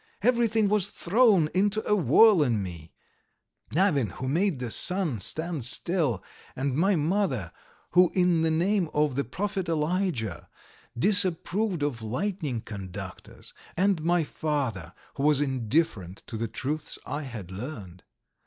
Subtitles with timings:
[0.23, 2.91] Everything was thrown into a whirl in me:
[3.71, 6.23] Navin who made the sun stand still,
[6.55, 7.51] and my mother
[7.91, 10.49] who in the name of the Prophet Elijah
[10.97, 17.51] disapproved of lightning conductors, and my father who was indifferent to the truths I had
[17.51, 18.01] learned.